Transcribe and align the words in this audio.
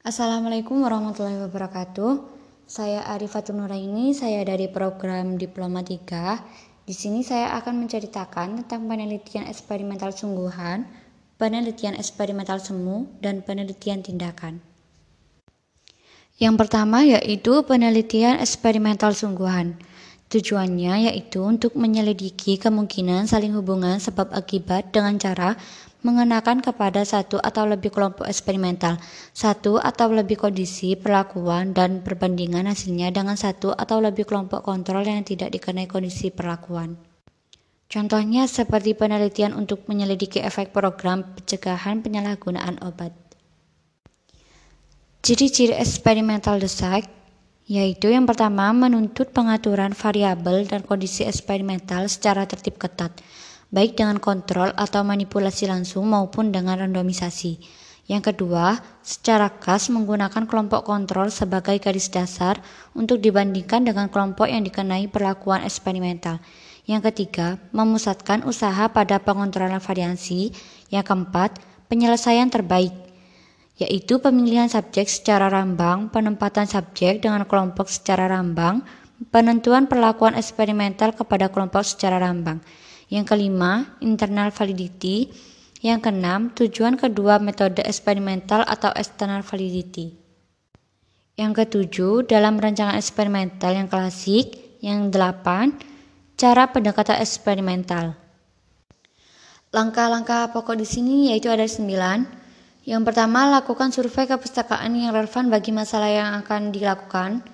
Assalamualaikum 0.00 0.80
warahmatullahi 0.80 1.44
wabarakatuh. 1.44 2.24
Saya 2.64 3.04
Arifatul 3.12 3.60
Nuraini, 3.60 4.16
saya 4.16 4.40
dari 4.48 4.64
program 4.64 5.36
Diploma 5.36 5.84
3. 5.84 6.88
Di 6.88 6.96
sini 6.96 7.20
saya 7.20 7.52
akan 7.60 7.84
menceritakan 7.84 8.64
tentang 8.64 8.88
penelitian 8.88 9.44
eksperimental 9.44 10.16
sungguhan, 10.16 10.88
penelitian 11.36 12.00
eksperimental 12.00 12.64
semu, 12.64 13.12
dan 13.20 13.44
penelitian 13.44 14.00
tindakan. 14.00 14.64
Yang 16.40 16.54
pertama 16.56 17.04
yaitu 17.04 17.60
penelitian 17.68 18.40
eksperimental 18.40 19.12
sungguhan. 19.12 19.76
Tujuannya 20.32 21.12
yaitu 21.12 21.44
untuk 21.44 21.76
menyelidiki 21.76 22.56
kemungkinan 22.56 23.28
saling 23.28 23.52
hubungan 23.52 24.00
sebab 24.00 24.32
akibat 24.32 24.96
dengan 24.96 25.20
cara 25.20 25.60
mengenakan 26.00 26.64
kepada 26.64 27.04
satu 27.04 27.36
atau 27.40 27.68
lebih 27.68 27.92
kelompok 27.92 28.24
eksperimental, 28.24 28.96
satu 29.36 29.76
atau 29.76 30.08
lebih 30.08 30.40
kondisi, 30.40 30.96
perlakuan, 30.96 31.76
dan 31.76 32.00
perbandingan 32.00 32.68
hasilnya 32.68 33.12
dengan 33.12 33.36
satu 33.36 33.72
atau 33.76 34.00
lebih 34.00 34.24
kelompok 34.24 34.64
kontrol 34.64 35.04
yang 35.04 35.20
tidak 35.22 35.52
dikenai 35.52 35.84
kondisi 35.84 36.32
perlakuan. 36.32 36.96
Contohnya 37.90 38.46
seperti 38.46 38.94
penelitian 38.94 39.50
untuk 39.52 39.84
menyelidiki 39.90 40.38
efek 40.38 40.70
program 40.70 41.26
pencegahan 41.34 42.00
penyalahgunaan 42.00 42.78
obat. 42.86 43.10
Ciri-ciri 45.20 45.76
eksperimental 45.76 46.62
desak 46.62 47.10
yaitu 47.70 48.10
yang 48.10 48.26
pertama 48.26 48.74
menuntut 48.74 49.30
pengaturan 49.30 49.94
variabel 49.94 50.66
dan 50.66 50.82
kondisi 50.82 51.22
eksperimental 51.22 52.10
secara 52.10 52.42
tertib 52.42 52.82
ketat 52.82 53.14
baik 53.70 53.98
dengan 53.98 54.18
kontrol 54.18 54.74
atau 54.74 55.06
manipulasi 55.06 55.70
langsung 55.70 56.10
maupun 56.10 56.50
dengan 56.50 56.78
randomisasi. 56.82 57.62
Yang 58.10 58.34
kedua, 58.34 58.82
secara 59.06 59.46
khas 59.62 59.86
menggunakan 59.86 60.50
kelompok 60.50 60.82
kontrol 60.82 61.30
sebagai 61.30 61.78
garis 61.78 62.10
dasar 62.10 62.58
untuk 62.90 63.22
dibandingkan 63.22 63.86
dengan 63.86 64.10
kelompok 64.10 64.50
yang 64.50 64.66
dikenai 64.66 65.06
perlakuan 65.06 65.62
eksperimental. 65.62 66.42
Yang 66.90 67.14
ketiga, 67.14 67.62
memusatkan 67.70 68.42
usaha 68.42 68.90
pada 68.90 69.22
pengontrolan 69.22 69.78
variasi. 69.78 70.50
Yang 70.90 71.06
keempat, 71.06 71.62
penyelesaian 71.86 72.50
terbaik, 72.50 72.90
yaitu 73.78 74.18
pemilihan 74.18 74.66
subjek 74.66 75.06
secara 75.06 75.46
rambang, 75.46 76.10
penempatan 76.10 76.66
subjek 76.66 77.22
dengan 77.22 77.46
kelompok 77.46 77.86
secara 77.86 78.26
rambang, 78.26 78.82
penentuan 79.30 79.86
perlakuan 79.86 80.34
eksperimental 80.34 81.14
kepada 81.14 81.46
kelompok 81.46 81.86
secara 81.86 82.18
rambang. 82.18 82.58
Yang 83.10 83.34
kelima, 83.34 83.98
internal 83.98 84.54
validity. 84.54 85.34
Yang 85.82 86.06
keenam, 86.06 86.54
tujuan 86.54 86.94
kedua 86.94 87.42
metode 87.42 87.82
eksperimental 87.82 88.62
atau 88.62 88.94
external 88.94 89.42
validity. 89.42 90.14
Yang 91.34 91.66
ketujuh, 91.66 92.30
dalam 92.30 92.62
rancangan 92.62 92.94
eksperimental 92.94 93.74
yang 93.74 93.90
klasik. 93.90 94.78
Yang 94.80 95.12
delapan, 95.12 95.74
cara 96.38 96.70
pendekatan 96.70 97.18
eksperimental. 97.20 98.16
Langkah-langkah 99.74 100.54
pokok 100.54 100.78
di 100.78 100.86
sini 100.86 101.34
yaitu 101.34 101.50
ada 101.50 101.66
sembilan. 101.66 102.24
Yang 102.86 103.02
pertama, 103.10 103.50
lakukan 103.50 103.92
survei 103.92 104.24
kepustakaan 104.30 104.94
yang 104.96 105.12
relevan 105.12 105.50
bagi 105.50 105.74
masalah 105.74 106.08
yang 106.08 106.30
akan 106.40 106.72
dilakukan 106.72 107.44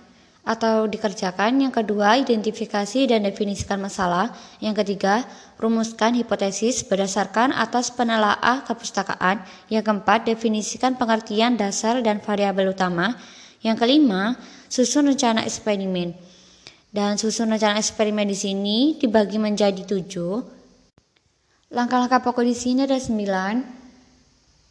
atau 0.46 0.86
dikerjakan. 0.86 1.58
Yang 1.58 1.82
kedua, 1.82 2.22
identifikasi 2.22 3.10
dan 3.10 3.26
definisikan 3.26 3.82
masalah. 3.82 4.30
Yang 4.62 4.86
ketiga, 4.86 5.26
rumuskan 5.58 6.14
hipotesis 6.14 6.86
berdasarkan 6.86 7.50
atas 7.50 7.90
penelaah 7.90 8.62
kepustakaan. 8.62 9.42
Yang 9.66 9.90
keempat, 9.90 10.30
definisikan 10.30 10.94
pengertian 10.94 11.58
dasar 11.58 11.98
dan 11.98 12.22
variabel 12.22 12.70
utama. 12.70 13.18
Yang 13.60 13.82
kelima, 13.82 14.38
susun 14.70 15.10
rencana 15.10 15.42
eksperimen. 15.42 16.14
Dan 16.94 17.18
susun 17.18 17.50
rencana 17.50 17.82
eksperimen 17.82 18.30
di 18.30 18.38
sini 18.38 18.78
dibagi 19.02 19.42
menjadi 19.42 19.82
tujuh. 19.82 20.54
Langkah-langkah 21.74 22.22
pokok 22.22 22.46
di 22.46 22.54
sini 22.54 22.86
ada 22.86 22.94
sembilan, 22.94 23.58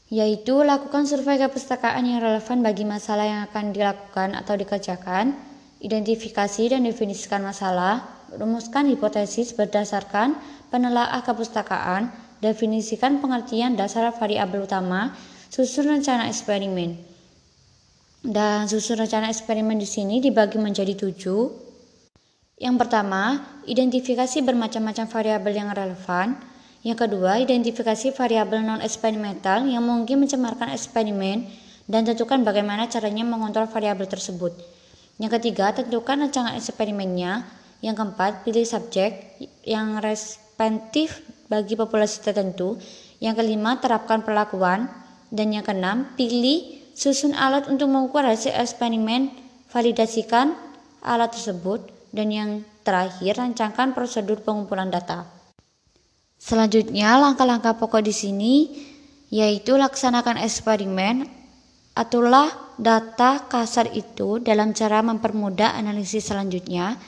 yaitu 0.08 0.64
lakukan 0.64 1.04
survei 1.04 1.36
kepustakaan 1.36 2.08
yang 2.08 2.24
relevan 2.24 2.64
bagi 2.64 2.88
masalah 2.88 3.28
yang 3.28 3.42
akan 3.52 3.76
dilakukan 3.76 4.32
atau 4.40 4.56
dikerjakan 4.56 5.55
identifikasi 5.86 6.74
dan 6.74 6.82
definisikan 6.82 7.46
masalah, 7.46 8.02
rumuskan 8.34 8.90
hipotesis 8.90 9.54
berdasarkan 9.54 10.34
penelaah 10.74 11.22
kepustakaan, 11.22 12.10
definisikan 12.42 13.22
pengertian 13.22 13.78
dasar 13.78 14.10
variabel 14.18 14.66
utama, 14.66 15.14
susun 15.54 15.94
rencana 15.94 16.26
eksperimen. 16.26 16.98
Dan 18.26 18.66
susun 18.66 18.98
rencana 18.98 19.30
eksperimen 19.30 19.78
di 19.78 19.86
sini 19.86 20.18
dibagi 20.18 20.58
menjadi 20.58 20.98
tujuh. 20.98 21.64
Yang 22.58 22.76
pertama, 22.82 23.46
identifikasi 23.70 24.42
bermacam-macam 24.42 25.06
variabel 25.06 25.54
yang 25.54 25.70
relevan. 25.70 26.34
Yang 26.82 26.98
kedua, 27.06 27.38
identifikasi 27.38 28.14
variabel 28.18 28.66
non-eksperimental 28.66 29.70
yang 29.70 29.86
mungkin 29.86 30.26
mencemarkan 30.26 30.74
eksperimen 30.74 31.46
dan 31.86 32.02
tentukan 32.06 32.42
bagaimana 32.42 32.90
caranya 32.90 33.22
mengontrol 33.22 33.70
variabel 33.70 34.10
tersebut. 34.10 34.54
Yang 35.16 35.40
ketiga, 35.40 35.72
tentukan 35.72 36.28
rancangan 36.28 36.60
eksperimennya. 36.60 37.48
Yang 37.80 37.96
keempat, 38.02 38.44
pilih 38.44 38.66
subjek 38.68 39.40
yang 39.64 40.04
responsif 40.04 41.24
bagi 41.48 41.80
populasi 41.80 42.24
tertentu. 42.26 42.76
Yang 43.24 43.44
kelima, 43.44 43.80
terapkan 43.80 44.26
perlakuan. 44.26 44.92
Dan 45.32 45.56
yang 45.56 45.64
keenam, 45.64 46.12
pilih 46.20 46.84
susun 46.96 47.32
alat 47.32 47.68
untuk 47.72 47.88
mengukur 47.88 48.24
hasil 48.24 48.56
eksperimen, 48.56 49.32
validasikan 49.72 50.56
alat 51.00 51.32
tersebut. 51.32 51.80
Dan 52.12 52.32
yang 52.32 52.50
terakhir, 52.84 53.40
rancangkan 53.40 53.96
prosedur 53.96 54.44
pengumpulan 54.44 54.92
data. 54.92 55.28
Selanjutnya, 56.36 57.16
langkah-langkah 57.18 57.80
pokok 57.80 58.04
di 58.04 58.14
sini 58.14 58.54
yaitu 59.34 59.76
laksanakan 59.76 60.40
eksperimen, 60.40 61.26
atulah 61.98 62.65
data 62.76 63.48
kasar 63.48 63.92
itu 63.96 64.40
dalam 64.44 64.76
cara 64.76 65.00
mempermudah 65.04 65.76
analisis 65.76 66.32
selanjutnya. 66.32 67.00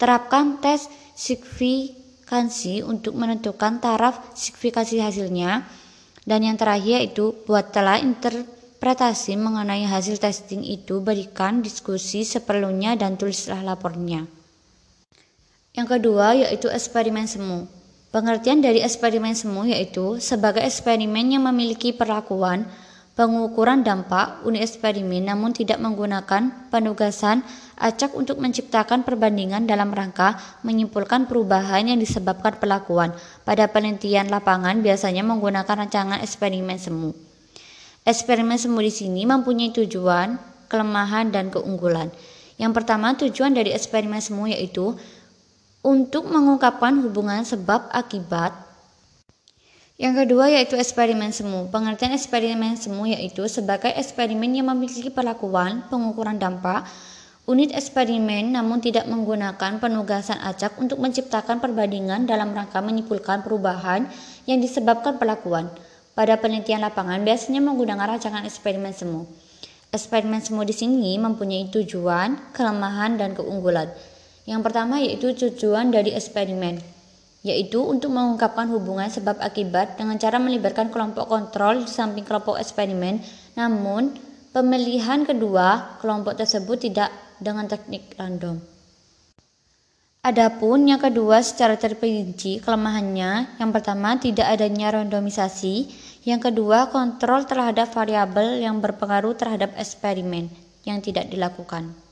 Terapkan 0.00 0.60
tes 0.64 0.88
signifikansi 1.12 2.80
untuk 2.80 3.16
menentukan 3.16 3.80
taraf 3.80 4.32
signifikasi 4.32 4.96
hasilnya. 5.00 5.68
Dan 6.24 6.44
yang 6.44 6.56
terakhir 6.56 7.04
itu 7.04 7.32
buatlah 7.48 8.00
interpretasi 8.00 9.36
mengenai 9.40 9.88
hasil 9.88 10.20
testing 10.20 10.64
itu, 10.64 11.00
berikan 11.00 11.64
diskusi 11.64 12.24
seperlunya 12.24 12.96
dan 12.96 13.16
tulislah 13.16 13.60
lapornya. 13.64 14.28
Yang 15.76 15.86
kedua 15.96 16.36
yaitu 16.36 16.66
eksperimen 16.68 17.24
semu. 17.30 17.64
Pengertian 18.10 18.58
dari 18.58 18.82
eksperimen 18.82 19.38
semu 19.38 19.70
yaitu 19.70 20.18
sebagai 20.18 20.60
eksperimen 20.66 21.30
yang 21.30 21.46
memiliki 21.46 21.94
perlakuan 21.94 22.66
pengukuran 23.20 23.84
dampak 23.84 24.40
unit 24.48 24.64
eksperimen 24.64 25.28
namun 25.28 25.52
tidak 25.52 25.76
menggunakan 25.76 26.72
penugasan 26.72 27.44
acak 27.76 28.16
untuk 28.16 28.40
menciptakan 28.40 29.04
perbandingan 29.04 29.68
dalam 29.68 29.92
rangka 29.92 30.40
menyimpulkan 30.64 31.28
perubahan 31.28 31.92
yang 31.92 32.00
disebabkan 32.00 32.56
pelakuan. 32.56 33.12
Pada 33.44 33.68
penelitian 33.68 34.32
lapangan 34.32 34.80
biasanya 34.80 35.20
menggunakan 35.20 35.84
rancangan 35.84 36.24
eksperimen 36.24 36.80
semu. 36.80 37.12
Eksperimen 38.08 38.56
semu 38.56 38.80
di 38.80 38.88
sini 38.88 39.28
mempunyai 39.28 39.76
tujuan, 39.76 40.40
kelemahan, 40.72 41.28
dan 41.28 41.52
keunggulan. 41.52 42.08
Yang 42.56 42.72
pertama, 42.72 43.12
tujuan 43.20 43.52
dari 43.52 43.76
eksperimen 43.76 44.24
semu 44.24 44.48
yaitu 44.48 44.96
untuk 45.84 46.24
mengungkapkan 46.24 46.96
hubungan 47.04 47.44
sebab 47.44 47.92
akibat 47.92 48.69
yang 50.00 50.16
kedua 50.16 50.48
yaitu 50.48 50.80
eksperimen 50.80 51.28
semu. 51.28 51.68
Pengertian 51.68 52.16
eksperimen 52.16 52.72
semu 52.80 53.04
yaitu 53.04 53.44
sebagai 53.52 53.92
eksperimen 53.92 54.48
yang 54.48 54.72
memiliki 54.72 55.12
perlakuan 55.12 55.84
pengukuran 55.92 56.40
dampak 56.40 56.88
unit 57.44 57.68
eksperimen 57.76 58.56
namun 58.56 58.80
tidak 58.80 59.04
menggunakan 59.04 59.76
penugasan 59.76 60.40
acak 60.40 60.80
untuk 60.80 60.96
menciptakan 61.04 61.60
perbandingan 61.60 62.24
dalam 62.24 62.56
rangka 62.56 62.80
menyimpulkan 62.80 63.44
perubahan 63.44 64.08
yang 64.48 64.64
disebabkan 64.64 65.20
perlakuan. 65.20 65.68
Pada 66.16 66.40
penelitian 66.40 66.80
lapangan 66.80 67.20
biasanya 67.20 67.60
menggunakan 67.60 68.16
rancangan 68.16 68.48
eksperimen 68.48 68.96
semu. 68.96 69.28
Eksperimen 69.92 70.40
semu 70.40 70.64
di 70.64 70.72
sini 70.72 71.12
mempunyai 71.20 71.68
tujuan, 71.68 72.56
kelemahan, 72.56 73.20
dan 73.20 73.36
keunggulan. 73.36 73.92
Yang 74.48 74.60
pertama 74.64 74.96
yaitu 74.96 75.36
tujuan 75.36 75.92
dari 75.92 76.16
eksperimen 76.16 76.99
yaitu 77.40 77.80
untuk 77.80 78.12
mengungkapkan 78.12 78.68
hubungan 78.68 79.08
sebab 79.08 79.40
akibat 79.40 79.96
dengan 79.96 80.20
cara 80.20 80.36
melibatkan 80.36 80.92
kelompok 80.92 81.24
kontrol 81.24 81.80
di 81.80 81.88
samping 81.88 82.28
kelompok 82.28 82.60
eksperimen. 82.60 83.24
Namun, 83.56 84.12
pemilihan 84.52 85.24
kedua 85.24 85.96
kelompok 86.04 86.36
tersebut 86.36 86.84
tidak 86.84 87.08
dengan 87.40 87.64
teknik 87.64 88.12
random. 88.20 88.60
Adapun 90.20 90.84
yang 90.84 91.00
kedua 91.00 91.40
secara 91.40 91.80
terperinci 91.80 92.60
kelemahannya, 92.60 93.56
yang 93.56 93.72
pertama 93.72 94.20
tidak 94.20 94.52
adanya 94.52 95.00
randomisasi, 95.00 95.88
yang 96.28 96.36
kedua 96.36 96.92
kontrol 96.92 97.48
terhadap 97.48 97.88
variabel 97.88 98.60
yang 98.60 98.84
berpengaruh 98.84 99.32
terhadap 99.32 99.72
eksperimen 99.80 100.52
yang 100.84 101.00
tidak 101.00 101.32
dilakukan. 101.32 102.09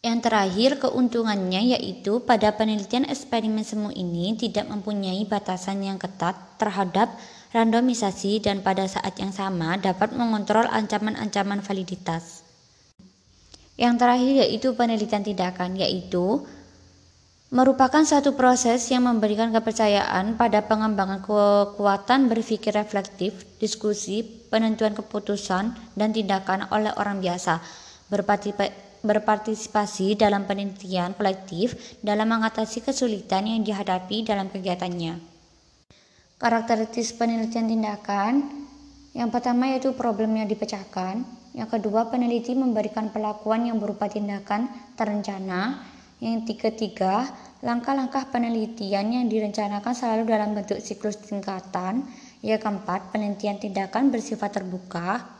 Yang 0.00 0.32
terakhir 0.32 0.70
keuntungannya 0.80 1.76
yaitu 1.76 2.24
pada 2.24 2.56
penelitian 2.56 3.04
eksperimen 3.04 3.60
semu 3.60 3.92
ini 3.92 4.32
tidak 4.32 4.64
mempunyai 4.72 5.28
batasan 5.28 5.84
yang 5.84 6.00
ketat 6.00 6.56
terhadap 6.56 7.12
randomisasi 7.52 8.40
dan 8.40 8.64
pada 8.64 8.88
saat 8.88 9.12
yang 9.20 9.28
sama 9.28 9.76
dapat 9.76 10.16
mengontrol 10.16 10.64
ancaman-ancaman 10.72 11.60
validitas. 11.60 12.40
Yang 13.76 13.94
terakhir 14.00 14.34
yaitu 14.48 14.72
penelitian 14.72 15.20
tindakan 15.20 15.76
yaitu 15.76 16.48
merupakan 17.52 18.00
satu 18.00 18.32
proses 18.32 18.80
yang 18.88 19.04
memberikan 19.04 19.52
kepercayaan 19.52 20.40
pada 20.40 20.64
pengembangan 20.64 21.20
kekuatan 21.20 22.32
berpikir 22.32 22.72
reflektif, 22.72 23.44
diskusi, 23.60 24.24
penentuan 24.48 24.96
keputusan, 24.96 25.76
dan 25.92 26.08
tindakan 26.16 26.72
oleh 26.72 26.88
orang 26.96 27.20
biasa, 27.20 27.60
berpartisipasi 28.08 28.88
dalam 30.16 30.44
penelitian 30.44 31.16
kolektif 31.16 31.74
dalam 32.04 32.28
mengatasi 32.28 32.84
kesulitan 32.84 33.48
yang 33.48 33.64
dihadapi 33.64 34.24
dalam 34.24 34.52
kegiatannya. 34.52 35.20
Karakteristik 36.40 37.20
penelitian 37.20 37.68
tindakan 37.68 38.64
yang 39.12 39.28
pertama 39.28 39.68
yaitu 39.72 39.90
problem 39.92 40.38
yang 40.38 40.46
dipecahkan, 40.46 41.26
yang 41.52 41.66
kedua 41.66 42.06
peneliti 42.08 42.54
memberikan 42.54 43.10
pelakuan 43.10 43.66
yang 43.66 43.82
berupa 43.82 44.06
tindakan 44.06 44.70
terencana, 44.94 45.82
yang 46.20 46.44
ketiga, 46.44 47.26
langkah-langkah 47.64 48.28
penelitian 48.28 49.08
yang 49.08 49.26
direncanakan 49.26 49.96
selalu 49.96 50.28
dalam 50.28 50.52
bentuk 50.52 50.78
siklus 50.78 51.16
tingkatan. 51.16 52.04
Yang 52.44 52.68
keempat, 52.68 53.12
penelitian 53.12 53.56
tindakan 53.56 54.12
bersifat 54.12 54.60
terbuka. 54.60 55.39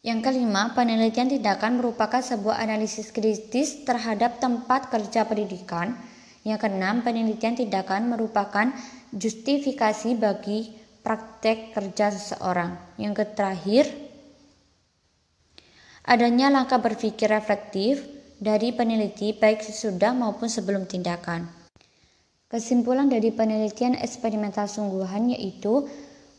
Yang 0.00 0.32
kelima, 0.32 0.72
penelitian 0.72 1.28
tindakan 1.28 1.76
merupakan 1.76 2.24
sebuah 2.24 2.56
analisis 2.56 3.12
kritis 3.12 3.84
terhadap 3.84 4.40
tempat 4.40 4.88
kerja 4.88 5.28
pendidikan. 5.28 5.92
Yang 6.40 6.64
keenam, 6.64 7.04
penelitian 7.04 7.52
tindakan 7.52 8.08
merupakan 8.08 8.72
justifikasi 9.12 10.16
bagi 10.16 10.72
praktek 11.04 11.76
kerja 11.76 12.16
seseorang. 12.16 12.80
Yang 12.96 13.28
terakhir, 13.36 13.92
adanya 16.08 16.48
langkah 16.48 16.80
berpikir 16.80 17.28
reflektif 17.28 18.00
dari 18.40 18.72
peneliti 18.72 19.36
baik 19.36 19.60
sesudah 19.60 20.16
maupun 20.16 20.48
sebelum 20.48 20.88
tindakan. 20.88 21.44
Kesimpulan 22.48 23.12
dari 23.12 23.36
penelitian 23.36 24.00
eksperimental 24.00 24.64
sungguhan 24.64 25.36
yaitu 25.36 25.84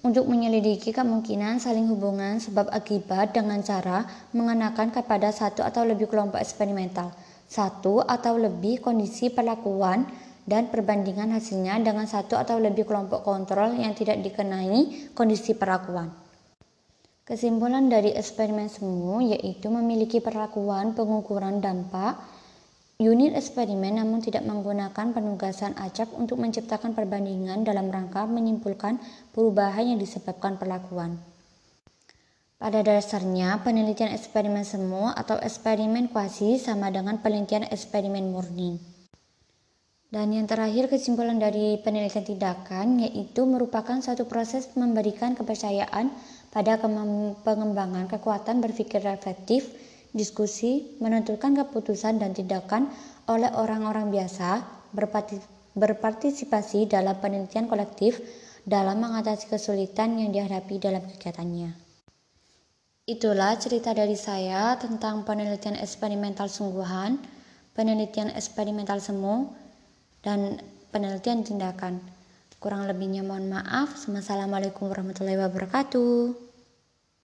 untuk 0.02 0.26
menyelidiki 0.26 0.90
kemungkinan 0.90 1.62
saling 1.62 1.86
hubungan 1.86 2.42
sebab 2.42 2.74
akibat 2.74 3.38
dengan 3.38 3.62
cara 3.62 4.06
mengenakan 4.34 4.90
kepada 4.90 5.30
satu 5.30 5.62
atau 5.62 5.86
lebih 5.86 6.10
kelompok 6.10 6.42
eksperimental, 6.42 7.14
satu 7.46 8.02
atau 8.02 8.38
lebih 8.42 8.82
kondisi 8.82 9.30
perlakuan 9.30 10.10
dan 10.50 10.74
perbandingan 10.74 11.38
hasilnya 11.38 11.78
dengan 11.86 12.10
satu 12.10 12.34
atau 12.34 12.58
lebih 12.58 12.90
kelompok 12.90 13.22
kontrol 13.22 13.78
yang 13.78 13.94
tidak 13.94 14.18
dikenai 14.26 15.14
kondisi 15.14 15.54
perlakuan. 15.54 16.10
Kesimpulan 17.22 17.86
dari 17.88 18.12
eksperimen 18.18 18.68
semu 18.68 19.22
yaitu 19.22 19.70
memiliki 19.70 20.18
perlakuan 20.18 20.98
pengukuran 20.98 21.62
dampak 21.62 22.18
unit 23.02 23.34
eksperimen 23.34 23.98
namun 23.98 24.22
tidak 24.22 24.46
menggunakan 24.46 25.10
penugasan 25.10 25.74
acak 25.74 26.14
untuk 26.14 26.38
menciptakan 26.38 26.94
perbandingan 26.94 27.66
dalam 27.66 27.90
rangka 27.90 28.30
menyimpulkan 28.30 29.02
perubahan 29.34 29.98
yang 29.98 30.00
disebabkan 30.00 30.62
perlakuan. 30.62 31.18
Pada 32.62 32.86
dasarnya, 32.86 33.58
penelitian 33.66 34.14
eksperimen 34.14 34.62
semu 34.62 35.10
atau 35.10 35.34
eksperimen 35.42 36.14
kuasi 36.14 36.62
sama 36.62 36.94
dengan 36.94 37.18
penelitian 37.18 37.66
eksperimen 37.66 38.30
murni. 38.30 38.78
Dan 40.14 40.30
yang 40.30 40.46
terakhir 40.46 40.86
kesimpulan 40.86 41.42
dari 41.42 41.82
penelitian 41.82 42.22
tindakan 42.22 43.02
yaitu 43.02 43.50
merupakan 43.50 43.98
satu 43.98 44.30
proses 44.30 44.70
memberikan 44.78 45.34
kepercayaan 45.34 46.14
pada 46.54 46.78
pengembangan 47.42 48.06
kekuatan 48.06 48.62
berpikir 48.62 49.02
reflektif, 49.02 49.72
diskusi, 50.12 51.00
menentukan 51.00 51.56
keputusan 51.56 52.20
dan 52.20 52.36
tindakan 52.36 52.92
oleh 53.32 53.52
orang-orang 53.56 54.12
biasa 54.12 54.64
berpartisipasi 55.76 56.92
dalam 56.92 57.16
penelitian 57.24 57.72
kolektif 57.72 58.20
dalam 58.68 59.02
mengatasi 59.02 59.50
kesulitan 59.50 60.20
yang 60.20 60.30
dihadapi 60.36 60.78
dalam 60.78 61.02
kegiatannya. 61.16 61.74
Itulah 63.10 63.58
cerita 63.58 63.92
dari 63.98 64.14
saya 64.14 64.78
tentang 64.78 65.26
penelitian 65.26 65.74
eksperimental 65.74 66.46
sungguhan, 66.48 67.18
penelitian 67.74 68.30
eksperimental 68.32 69.02
semu, 69.02 69.50
dan 70.22 70.62
penelitian 70.94 71.42
tindakan. 71.42 71.98
Kurang 72.62 72.86
lebihnya 72.86 73.26
mohon 73.26 73.50
maaf. 73.50 74.06
Wassalamualaikum 74.06 74.86
warahmatullahi 74.86 75.42
wabarakatuh. 75.42 76.51